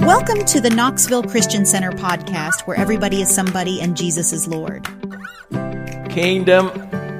[0.00, 4.84] Welcome to the Knoxville Christian Center podcast, where everybody is somebody and Jesus is Lord.
[6.08, 6.68] Kingdom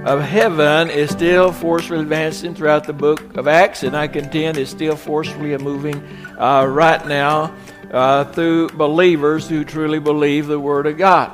[0.06, 4.70] of heaven is still forcefully advancing throughout the book of Acts, and I contend is
[4.70, 5.96] still forcefully moving
[6.38, 7.54] uh, right now
[7.92, 11.30] uh, through believers who truly believe the Word of God.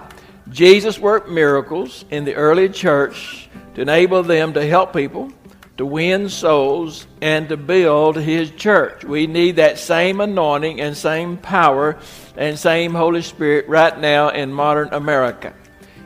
[0.49, 5.33] Jesus worked miracles in the early church to enable them to help people
[5.77, 9.05] to win souls and to build his church.
[9.05, 11.99] We need that same anointing and same power
[12.37, 15.53] and same Holy Spirit right now in modern America.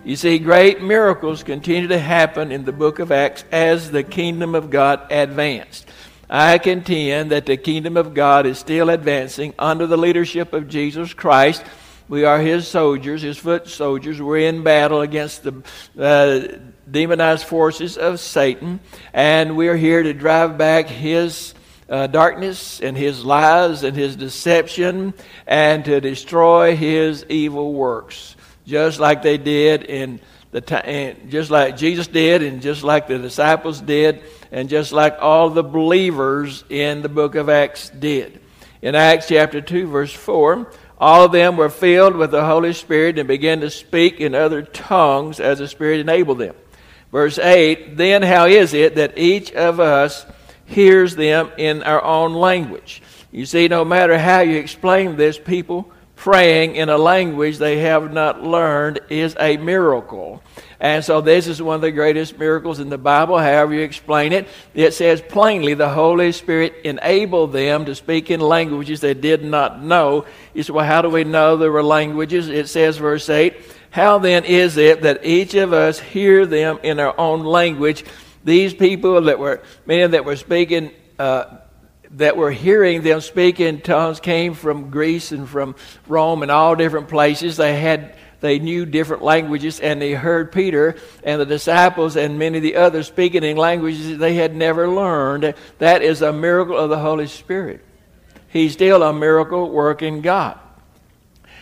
[0.05, 4.55] You see, great miracles continue to happen in the book of Acts as the kingdom
[4.55, 5.87] of God advanced.
[6.31, 11.13] I contend that the kingdom of God is still advancing under the leadership of Jesus
[11.13, 11.65] Christ.
[12.09, 14.21] We are his soldiers, his foot soldiers.
[14.21, 15.63] We're in battle against the
[15.99, 16.59] uh,
[16.91, 18.81] demonized forces of Satan,
[19.13, 21.55] and we are here to drive back his
[21.89, 25.15] uh, darkness and his lies and his deception
[25.47, 28.37] and to destroy his evil works,
[28.67, 33.19] just like they did in the time, just like Jesus did, and just like the
[33.19, 38.41] disciples did, and just like all the believers in the book of Acts did.
[38.81, 43.19] In Acts chapter 2, verse 4, all of them were filled with the Holy Spirit
[43.19, 46.55] and began to speak in other tongues as the Spirit enabled them.
[47.13, 50.27] Verse 8 Then how is it that each of us
[50.65, 53.03] hears them in our own language?
[53.31, 58.13] You see, no matter how you explain this, people praying in a language they have
[58.13, 60.43] not learned is a miracle.
[60.81, 64.33] And so this is one of the greatest miracles in the Bible, however you explain
[64.33, 64.47] it.
[64.75, 69.83] It says plainly the Holy Spirit enabled them to speak in languages they did not
[69.83, 70.25] know.
[70.55, 72.49] You say, well, how do we know there were languages?
[72.49, 73.57] It says, verse 8,
[73.91, 78.05] how then is it that each of us hear them in our own language?
[78.45, 81.57] These people that were, men that were speaking, uh,
[82.13, 85.75] that were hearing them speak in tongues came from Greece and from
[86.07, 87.57] Rome and all different places.
[87.57, 92.59] They had they knew different languages and they heard Peter and the disciples and many
[92.59, 95.55] of the others speaking in languages they had never learned.
[95.79, 97.85] That is a miracle of the Holy Spirit.
[98.49, 100.59] He's still a miracle working God.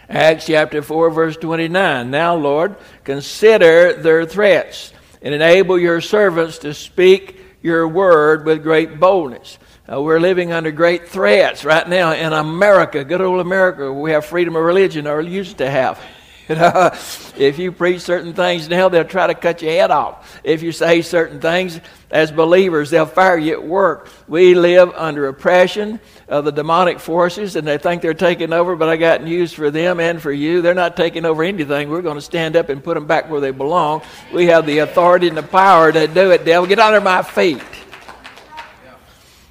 [0.09, 2.11] Acts chapter 4, verse 29.
[2.11, 9.01] Now, Lord, consider their threats and enable your servants to speak your word with great
[9.01, 9.59] boldness.
[9.91, 13.93] Uh, we're living under great threats right now in America, good old America.
[13.93, 16.01] We have freedom of religion, or used to have.
[16.49, 16.91] You know,
[17.37, 20.41] if you preach certain things now, they'll try to cut your head off.
[20.45, 24.09] If you say certain things as believers, they'll fire you at work.
[24.29, 25.99] We live under oppression
[26.29, 29.73] of the demonic forces, and they think they're taking over, but I got news for
[29.73, 30.63] them and for you.
[30.63, 31.89] They're not taking over anything.
[31.89, 34.03] We're going to stand up and put them back where they belong.
[34.33, 36.69] We have the authority and the power to do it, devil.
[36.69, 37.63] Get under my feet.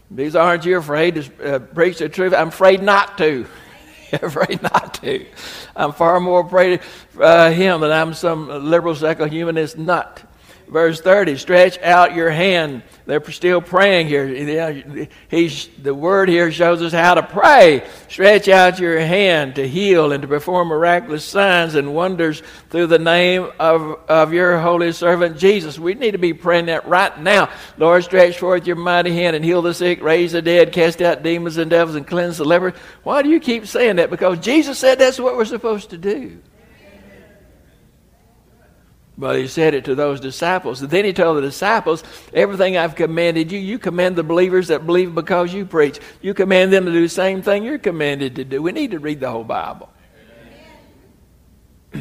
[0.09, 2.33] These aren't you afraid to uh, preach the truth?
[2.33, 3.45] I'm afraid not to.
[4.21, 5.25] afraid not to.
[5.75, 10.23] I'm far more afraid of uh, him than I'm some liberal secular humanist nut.
[10.67, 12.81] Verse 30, stretch out your hand.
[13.05, 15.07] They're still praying here.
[15.29, 17.87] He's, the word here shows us how to pray.
[18.09, 22.97] Stretch out your hand to heal and to perform miraculous signs and wonders through the
[22.97, 25.77] name of, of your holy servant Jesus.
[25.77, 27.51] We need to be praying that right now.
[27.77, 31.21] Lord, stretch forth your mighty hand and heal the sick, raise the dead, cast out
[31.21, 32.73] demons and devils, and cleanse the leper.
[33.03, 34.09] Why do you keep saying that?
[34.09, 36.39] Because Jesus said that's what we're supposed to do.
[39.17, 40.81] But he said it to those disciples.
[40.81, 42.03] And then he told the disciples,
[42.33, 45.99] Everything I've commanded you, you command the believers that believe because you preach.
[46.21, 48.61] You command them to do the same thing you're commanded to do.
[48.61, 49.89] We need to read the whole Bible.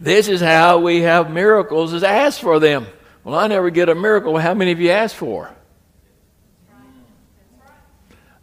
[0.00, 2.86] this is how we have miracles, is ask for them.
[3.22, 4.38] Well, I never get a miracle.
[4.38, 5.50] How many of you ask for?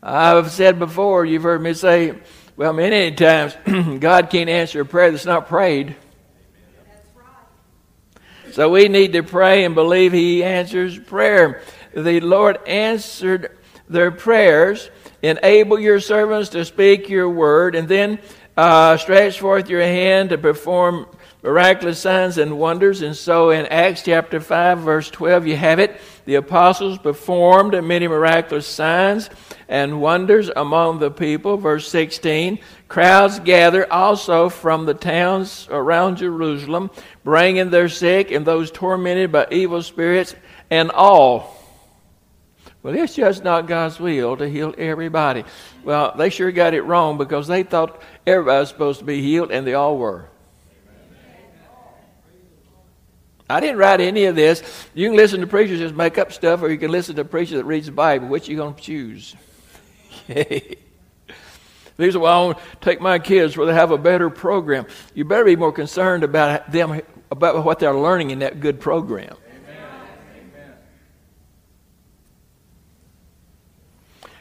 [0.03, 2.19] I've said before, you've heard me say,
[2.57, 3.55] well, many times,
[3.99, 5.95] God can't answer a prayer that's not prayed.
[8.53, 11.63] So we need to pray and believe He answers prayer.
[11.91, 13.57] The Lord answered
[13.89, 14.91] their prayers.
[15.23, 18.19] Enable your servants to speak your word, and then
[18.55, 21.07] uh, stretch forth your hand to perform
[21.43, 23.01] miraculous signs and wonders.
[23.01, 25.99] And so in Acts chapter 5, verse 12, you have it.
[26.25, 29.29] The apostles performed many miraculous signs
[29.67, 31.57] and wonders among the people.
[31.57, 36.91] Verse 16 Crowds gathered also from the towns around Jerusalem,
[37.23, 40.35] bringing their sick and those tormented by evil spirits,
[40.69, 41.59] and all.
[42.83, 45.43] Well, it's just not God's will to heal everybody.
[45.83, 49.51] Well, they sure got it wrong because they thought everybody was supposed to be healed,
[49.51, 50.29] and they all were.
[53.53, 54.63] I didn't write any of this.
[54.95, 57.57] You can listen to preachers just make up stuff, or you can listen to preachers
[57.57, 58.27] that reads the Bible.
[58.27, 59.35] Which you going to choose?
[60.27, 64.87] These are why I want to take my kids where they have a better program.
[65.13, 69.35] You better be more concerned about them, about what they're learning in that good program.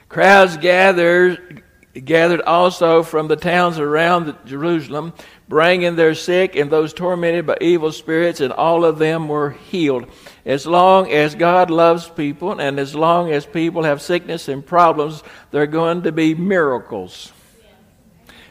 [0.08, 1.62] Crowds gathered,
[1.92, 5.12] gathered also from the towns around Jerusalem,
[5.52, 10.06] bringing their sick and those tormented by evil spirits, and all of them were healed.
[10.46, 15.22] As long as God loves people, and as long as people have sickness and problems,
[15.50, 17.32] there are going to be miracles.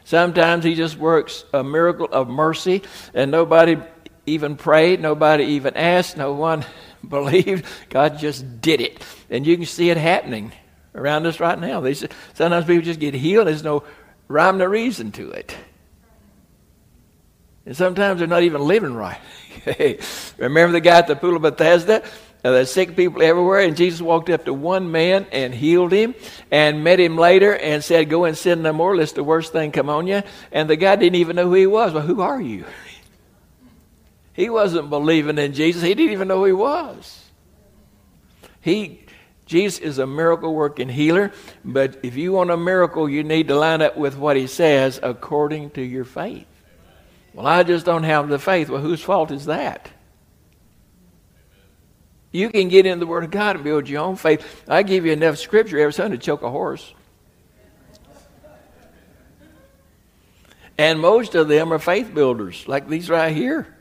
[0.03, 2.83] Sometimes He just works a miracle of mercy,
[3.15, 3.77] and nobody
[4.27, 6.63] even prayed, nobody even asked, no one
[7.09, 7.65] believed.
[7.89, 9.04] God just did it.
[9.27, 10.51] And you can see it happening
[10.94, 11.81] around us right now.
[11.81, 13.47] They, sometimes people just get healed.
[13.47, 13.86] There's no
[14.27, 15.57] rhyme or reason to it.
[17.66, 19.19] And sometimes they're not even living right.
[20.38, 22.04] Remember the guy at the pool of Bethesda?
[22.44, 26.16] Uh, there's sick people everywhere, and Jesus walked up to one man and healed him,
[26.50, 29.72] and met him later and said, "Go and sin no more, lest the worst thing
[29.72, 31.94] come on you." And the guy didn't even know who he was.
[31.94, 32.66] Well, who are you?
[34.34, 35.84] he wasn't believing in Jesus.
[35.84, 37.25] He didn't even know who he was.
[38.62, 39.02] He
[39.46, 41.31] Jesus is a miracle working healer,
[41.64, 45.00] but if you want a miracle, you need to line up with what he says
[45.04, 46.48] according to your faith.
[47.33, 48.69] Well, I just don't have the faith.
[48.69, 49.89] Well, whose fault is that?
[52.31, 54.63] You can get in the Word of God and build your own faith.
[54.68, 56.94] I give you enough scripture every Sunday to choke a horse.
[60.78, 63.75] And most of them are faith builders, like these right here.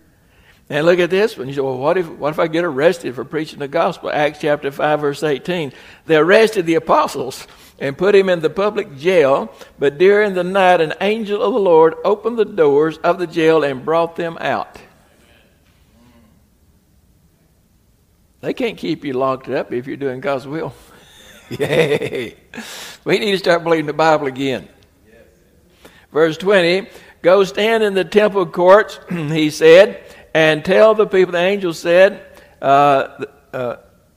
[0.70, 1.49] And look at this one.
[1.49, 4.08] You say, well, what if, what if I get arrested for preaching the gospel?
[4.08, 5.72] Acts chapter 5, verse 18.
[6.06, 7.49] They arrested the apostles
[7.81, 9.52] and put him in the public jail.
[9.81, 13.64] But during the night, an angel of the Lord opened the doors of the jail
[13.64, 14.78] and brought them out.
[18.40, 20.73] They can't keep you locked up if you're doing God's will.
[21.50, 22.37] Yay.
[23.05, 24.69] We need to start believing the Bible again.
[26.12, 26.87] Verse 20
[27.23, 30.00] Go stand in the temple courts, he said
[30.35, 32.25] and tell the people, the angel said,
[32.62, 33.77] uh, uh,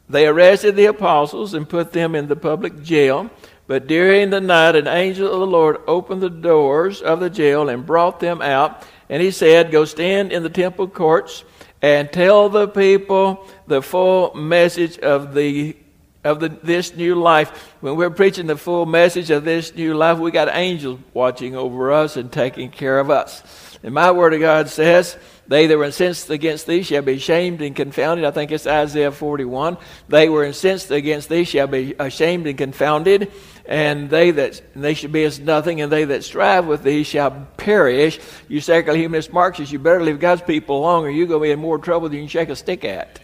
[0.10, 3.30] they arrested the apostles and put them in the public jail.
[3.66, 7.70] But during the night, an angel of the Lord opened the doors of the jail
[7.70, 8.86] and brought them out.
[9.10, 11.46] And he said, Go stand in the temple courts
[11.82, 15.76] and tell the people the full message of the
[16.24, 17.50] of the, this new life.
[17.82, 21.92] When we're preaching the full message of this new life, we got angels watching over
[21.92, 23.44] us and taking care of us.
[23.84, 25.18] And my word of God says
[25.48, 28.26] they that were incensed against thee shall be shamed and confounded.
[28.26, 29.78] I think it's Isaiah 41.
[30.08, 33.32] They were incensed against thee shall be ashamed and confounded.
[33.66, 37.48] And they that they should be as nothing, and they that strive with thee shall
[37.58, 38.20] perish.
[38.48, 41.52] You secular humanist Marxists, you better leave God's people alone, or you're going to be
[41.52, 43.20] in more trouble than you can shake a stick at.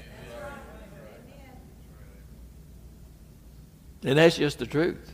[4.04, 5.14] And that's just the truth.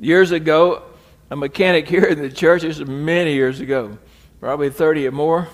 [0.00, 0.82] Years ago,
[1.30, 3.98] a mechanic here in the church, this was many years ago,
[4.40, 5.48] probably 30 or more.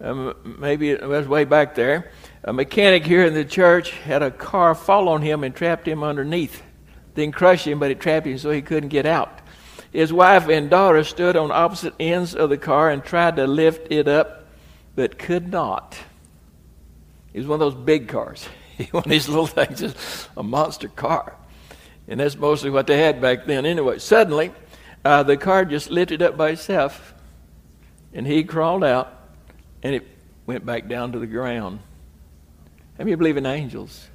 [0.00, 2.10] Um, maybe it was way back there.
[2.42, 6.02] A mechanic here in the church had a car fall on him and trapped him
[6.02, 6.62] underneath.
[7.14, 9.38] Didn't crush him, but it trapped him so he couldn't get out.
[9.92, 13.92] His wife and daughter stood on opposite ends of the car and tried to lift
[13.92, 14.46] it up,
[14.96, 15.96] but could not.
[17.32, 18.44] It was one of those big cars.
[18.90, 21.36] one of these little things is a monster car.
[22.08, 24.00] And that's mostly what they had back then anyway.
[24.00, 24.52] Suddenly,
[25.04, 27.13] uh, the car just lifted up by itself
[28.14, 29.12] and he crawled out,
[29.82, 30.06] and it
[30.46, 31.80] went back down to the ground.
[32.96, 34.08] How many believe in angels?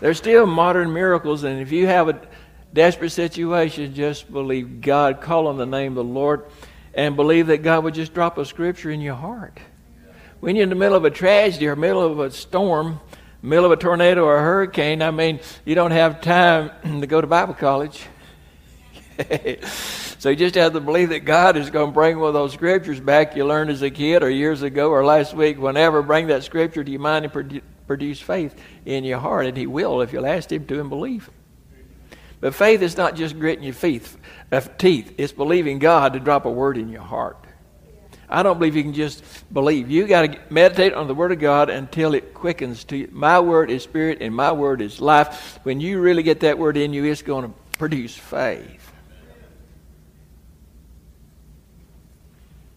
[0.00, 2.20] There's still modern miracles, and if you have a
[2.72, 6.44] desperate situation, just believe God, call on the name of the Lord,
[6.92, 9.60] and believe that God would just drop a scripture in your heart.
[10.40, 12.98] When you're in the middle of a tragedy or middle of a storm,
[13.42, 16.70] middle of a tornado or a hurricane, I mean, you don't have time
[17.00, 18.06] to go to Bible college.
[20.18, 22.52] so you just have to believe that God is going to bring one of those
[22.52, 26.28] scriptures back you learned as a kid or years ago or last week, whenever, bring
[26.28, 28.54] that scripture to your mind and produce faith
[28.86, 29.46] in your heart.
[29.46, 31.30] And He will if you'll ask Him to and believe.
[32.40, 34.16] But faith is not just gritting your teeth,
[34.50, 35.14] uh, teeth.
[35.16, 37.41] It's believing God to drop a word in your heart.
[38.32, 39.22] I don't believe you can just
[39.52, 39.90] believe.
[39.90, 43.08] You got to meditate on the Word of God until it quickens to you.
[43.12, 45.60] My Word is spirit and my Word is life.
[45.64, 48.90] When you really get that Word in you, it's going to produce faith.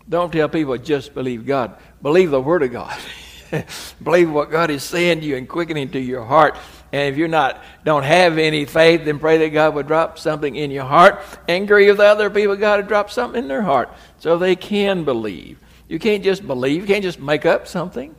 [0.08, 1.78] Don't tell people just believe God.
[2.02, 2.98] Believe the Word of God.
[4.04, 6.58] believe what God is saying to you and quickening to your heart.
[6.92, 10.56] And if you're not, don't have any faith, then pray that God would drop something
[10.56, 12.56] in your heart and agree with other people.
[12.56, 15.60] God to drop something in their heart so they can believe.
[15.88, 16.82] You can't just believe.
[16.82, 18.16] You can't just make up something.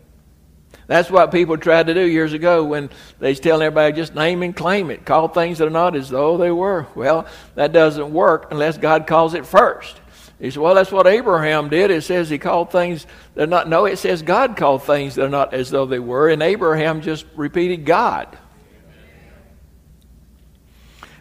[0.87, 4.43] That's what people tried to do years ago when they was telling everybody just name
[4.43, 6.87] and claim it, call things that are not as though they were.
[6.95, 10.01] Well, that doesn't work unless God calls it first.
[10.39, 11.91] He said, Well, that's what Abraham did.
[11.91, 13.69] It says he called things that are not.
[13.69, 17.01] No, it says God called things that are not as though they were, and Abraham
[17.01, 18.39] just repeated God.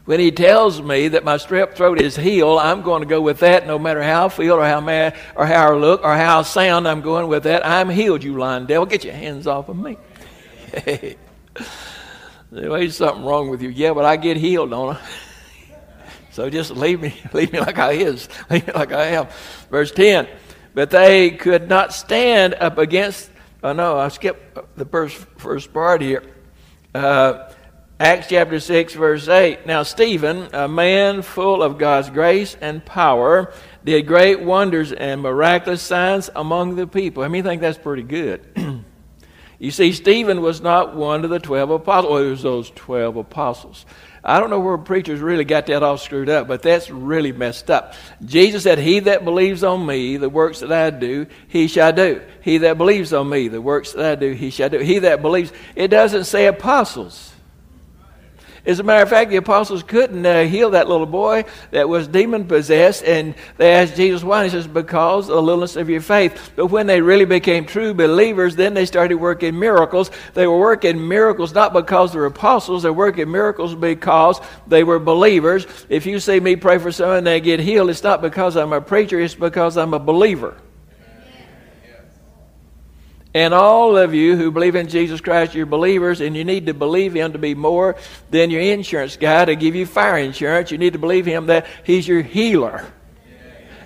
[0.06, 3.40] When he tells me that my strep throat is healed, I'm going to go with
[3.40, 6.42] that no matter how I feel or how mad or how I look or how
[6.42, 7.66] I sound, I'm going with that.
[7.66, 8.86] I'm healed, you lying devil.
[8.86, 9.98] Get your hands off of me.
[12.52, 13.70] There's something wrong with you.
[13.70, 15.02] Yeah, but I get healed, don't I?
[16.36, 19.28] So just leave me, leave me like I is, leave me like I am.
[19.72, 20.28] Verse 10.
[20.74, 23.32] But they could not stand up against,
[23.64, 26.24] oh no, I skipped the first, first part here.
[26.94, 27.50] Uh,
[28.02, 29.66] Acts chapter 6, verse 8.
[29.66, 33.54] Now, Stephen, a man full of God's grace and power,
[33.86, 37.24] did great wonders and miraculous signs among the people.
[37.24, 38.46] I mean, think that's pretty good.
[39.60, 42.12] you see, Stephen was not one of the 12 apostles.
[42.12, 43.86] Well, it was those 12 apostles.
[44.28, 47.70] I don't know where preachers really got that all screwed up, but that's really messed
[47.70, 47.94] up.
[48.26, 52.24] Jesus said, He that believes on me, the works that I do, he shall do.
[52.42, 54.80] He that believes on me, the works that I do, he shall do.
[54.80, 57.35] He that believes, it doesn't say apostles.
[58.66, 62.08] As a matter of fact, the apostles couldn't uh, heal that little boy that was
[62.08, 64.46] demon possessed, and they asked Jesus why.
[64.46, 66.52] He says, Because of the littleness of your faith.
[66.56, 70.10] But when they really became true believers, then they started working miracles.
[70.34, 74.84] They were working miracles not because they were apostles, they were working miracles because they
[74.84, 75.68] were believers.
[75.88, 78.74] If you see me pray for someone and they get healed, it's not because I'm
[78.74, 80.58] a preacher, it's because I'm a believer.
[83.36, 86.74] And all of you who believe in Jesus Christ, you're believers, and you need to
[86.74, 87.98] believe Him to be more
[88.32, 90.72] than your insurance guy to give you fire insurance.
[90.72, 92.86] You need to believe Him that He's your healer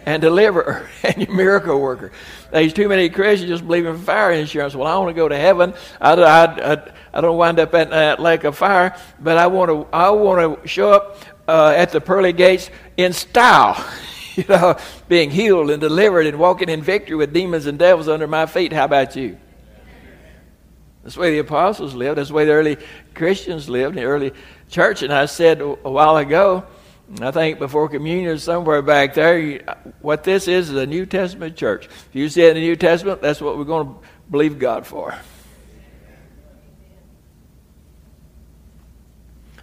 [0.06, 2.12] and deliverer and your miracle worker.
[2.52, 4.76] There's too many Christians just believe in fire insurance.
[4.76, 5.74] Well, I want to go to heaven.
[6.00, 9.72] I, I, I, I don't wind up at that lake of fire, but I want
[9.72, 13.84] to, I want to show up uh, at the pearly gates in style.
[14.36, 18.28] you know, being healed and delivered and walking in victory with demons and devils under
[18.28, 18.74] my feet.
[18.74, 19.38] How about you?
[21.04, 22.18] That's the way the apostles lived.
[22.18, 22.78] That's the way the early
[23.14, 24.34] Christians lived, in the early
[24.70, 25.02] church.
[25.02, 26.66] And I said a while ago,
[27.22, 29.60] I think before communion, somewhere back there,
[30.02, 31.86] what this is is a New Testament church.
[31.86, 33.96] If you see it in the New Testament, that's what we're going to
[34.30, 35.16] believe God for.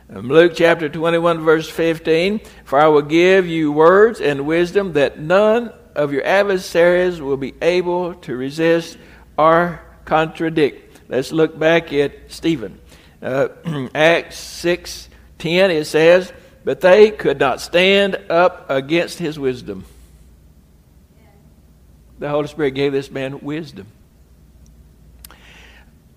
[0.08, 5.72] Luke chapter 21, verse 15 For I will give you words and wisdom that none
[5.96, 8.98] of your adversaries will be able to resist
[9.36, 11.00] or contradict.
[11.08, 12.78] Let's look back at Stephen.
[13.20, 13.48] Uh,
[13.94, 15.08] Acts 6
[15.38, 16.32] 10, it says,
[16.64, 19.84] But they could not stand up against his wisdom.
[22.18, 23.88] The Holy Spirit gave this man wisdom.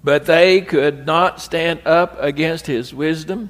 [0.03, 3.49] But they could not stand up against his wisdom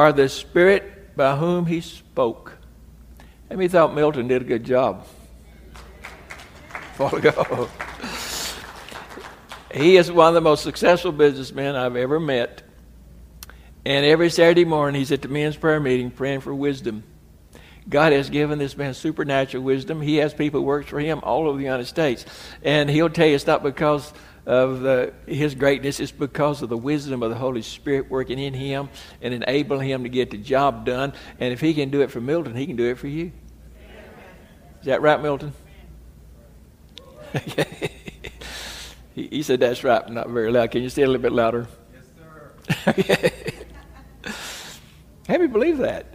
[0.00, 2.56] are the Spirit by whom he spoke.
[3.50, 5.06] And we thought Milton did a good job.
[6.98, 7.68] A ago.
[9.74, 12.62] he is one of the most successful businessmen I've ever met.
[13.84, 17.04] And every Saturday morning, he's at the men's prayer meeting praying for wisdom.
[17.86, 20.00] God has given this man supernatural wisdom.
[20.00, 22.24] He has people who work for him all over the United States.
[22.62, 24.14] And he'll tell you it's not because
[24.46, 28.54] of the, his greatness is because of the wisdom of the Holy Spirit working in
[28.54, 28.88] him
[29.20, 31.12] and enabling him to get the job done.
[31.38, 33.32] And if he can do it for Milton, he can do it for you.
[34.80, 35.52] Is that right, Milton?
[39.14, 40.70] he, he, said that's right, but not very loud.
[40.70, 41.68] Can you say it a little bit louder?
[41.94, 42.88] Yes, sir.
[42.88, 43.32] okay.
[45.28, 46.06] Have you believe that?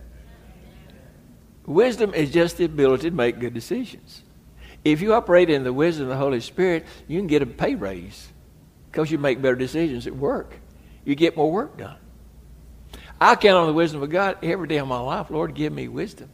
[1.66, 4.24] Wisdom is just the ability to make good decisions.
[4.86, 7.74] If you operate in the wisdom of the Holy Spirit, you can get a pay
[7.74, 8.30] raise
[8.92, 10.60] because you make better decisions at work.
[11.04, 11.98] You get more work done.
[13.20, 15.32] I count on the wisdom of God every day of my life.
[15.32, 16.30] Lord, give me wisdom.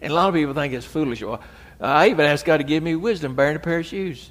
[0.00, 1.22] And a lot of people think it's foolish.
[1.22, 1.40] Well,
[1.80, 4.30] I even ask God to give me wisdom bearing a pair of shoes.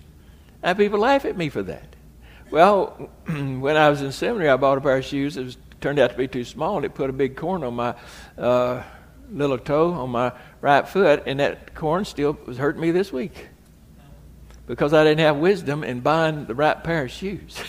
[0.62, 1.96] And people laugh at me for that.
[2.52, 5.38] Well, when I was in seminary, I bought a pair of shoes.
[5.38, 7.76] It was, turned out to be too small, and it put a big corn on
[7.76, 7.96] my
[8.38, 8.82] uh,
[9.32, 13.50] little toe on my right foot, and that corn still was hurting me this week
[14.68, 17.62] because I didn't have wisdom in buying the right pair of shoes.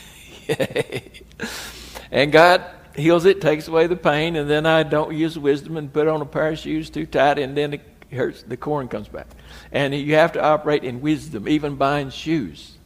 [2.11, 5.93] and God heals it, takes away the pain, and then I don't use wisdom and
[5.93, 8.43] put on a pair of shoes too tight, and then it hurts.
[8.43, 9.27] The corn comes back.
[9.73, 12.77] And you have to operate in wisdom, even buying shoes.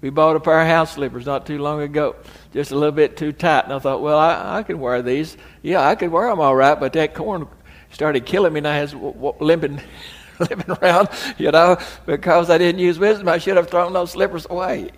[0.00, 2.16] We bought a pair of house slippers not too long ago,
[2.52, 3.64] just a little bit too tight.
[3.64, 5.36] And I thought, well, I, I can wear these.
[5.62, 7.46] Yeah, I could wear them all right, but that corn
[7.90, 9.80] started killing me, and I was w- w- limping,
[10.38, 11.76] limping around, you know,
[12.06, 13.28] because I didn't use wisdom.
[13.28, 14.90] I should have thrown those slippers away.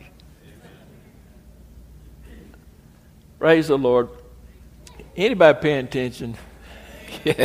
[3.41, 4.09] Praise the Lord.
[5.17, 6.37] Anybody paying attention?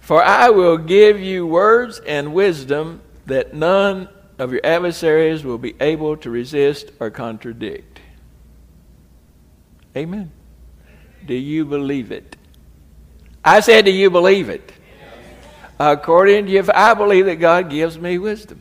[0.00, 5.74] For I will give you words and wisdom that none of your adversaries will be
[5.80, 8.00] able to resist or contradict.
[9.96, 10.30] Amen.
[11.26, 12.36] Do you believe it?
[13.44, 14.72] I said, Do you believe it?
[15.80, 18.60] According to you, if I believe that God gives me wisdom.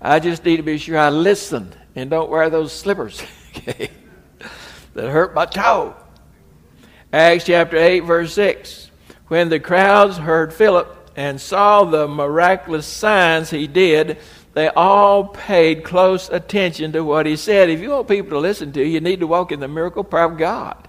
[0.00, 3.22] I just need to be sure I listen and don't wear those slippers
[3.64, 3.90] that
[4.94, 5.96] hurt my toe.
[7.12, 8.90] Acts chapter 8, verse 6.
[9.28, 14.18] When the crowds heard Philip and saw the miraculous signs he did,
[14.54, 17.70] they all paid close attention to what he said.
[17.70, 20.04] If you want people to listen to you, you need to walk in the miracle
[20.04, 20.88] power of God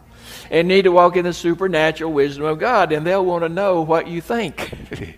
[0.51, 3.81] and need to walk in the supernatural wisdom of God, and they'll want to know
[3.81, 4.71] what you think.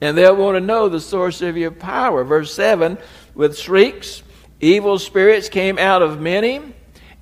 [0.00, 2.24] and they'll want to know the source of your power.
[2.24, 2.98] Verse 7
[3.34, 4.22] with shrieks,
[4.60, 6.60] evil spirits came out of many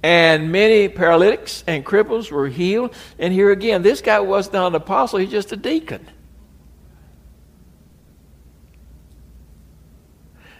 [0.03, 2.95] and many paralytics and cripples were healed.
[3.19, 6.07] And here again, this guy was not an apostle, he's just a deacon.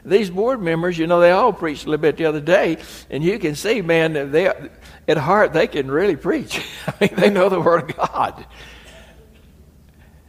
[0.05, 2.79] These board members, you know, they all preached a little bit the other day,
[3.11, 4.53] and you can see, man, they,
[5.07, 6.65] at heart, they can really preach.
[6.87, 8.47] I mean, they know the Word of God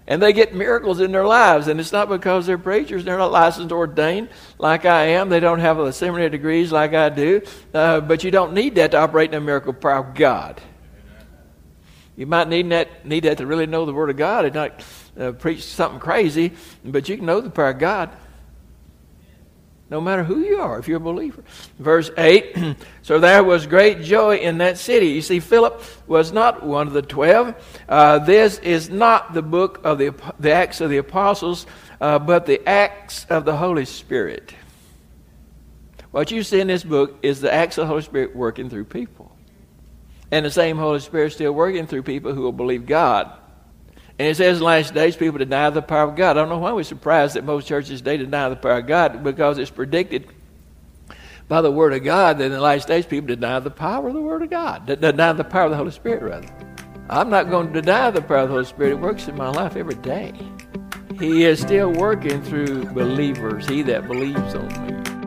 [0.10, 1.68] and they get miracles in their lives.
[1.68, 5.30] And it's not because they're preachers, they're not licensed or ordained like I am.
[5.30, 7.44] They don't have the seminary degrees like I do.
[7.74, 10.60] Uh, but you don't need that to operate in a miracle power of God.
[12.18, 14.84] You might need that, need that to really know the Word of God and not
[15.18, 18.10] uh, preach something crazy, but you can know the power of God
[19.90, 21.44] no matter who you are, if you're a believer.
[21.80, 25.08] Verse 8 So there was great joy in that city.
[25.08, 27.56] You see, Philip was not one of the twelve.
[27.88, 31.66] Uh, this is not the book of the, the Acts of the Apostles,
[32.02, 34.54] uh, but the Acts of the Holy Spirit.
[36.12, 38.86] What you see in this book is the Acts of the Holy Spirit working through
[38.86, 39.36] people.
[40.32, 43.32] And the same Holy Spirit still working through people who will believe God.
[44.20, 46.32] And it says in the last days, people deny the power of God.
[46.36, 49.24] I don't know why we're surprised that most churches today deny the power of God
[49.24, 50.28] because it's predicted
[51.48, 54.14] by the Word of God that in the last days people deny the power of
[54.14, 56.50] the Word of God, deny the power of the Holy Spirit, rather.
[57.10, 58.92] I'm not going to deny the power of the Holy Spirit.
[58.92, 60.34] It works in my life every day.
[61.18, 65.19] He is still working through believers, he that believes on me.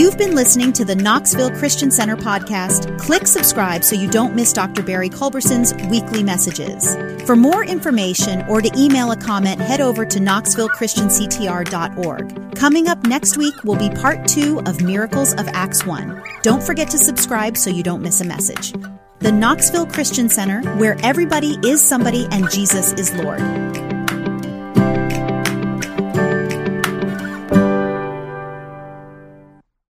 [0.00, 2.98] You've been listening to the Knoxville Christian Center podcast.
[2.98, 4.82] Click subscribe so you don't miss Dr.
[4.82, 6.96] Barry Culberson's weekly messages.
[7.26, 12.56] For more information or to email a comment, head over to knoxvillechristianctr.org.
[12.56, 16.22] Coming up next week will be part two of Miracles of Acts 1.
[16.42, 18.72] Don't forget to subscribe so you don't miss a message.
[19.18, 23.42] The Knoxville Christian Center, where everybody is somebody and Jesus is Lord.